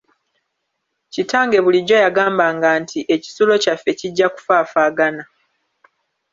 [1.13, 5.23] Kitange bulijjo yagambanga nti ekisulo kyaffe kijja kufaafaagana.